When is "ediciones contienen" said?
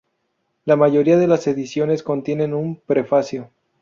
1.45-2.55